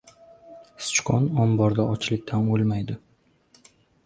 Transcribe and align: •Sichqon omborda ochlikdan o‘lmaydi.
•Sichqon 0.85 1.27
omborda 1.43 1.85
ochlikdan 1.97 2.49
o‘lmaydi. 2.57 2.97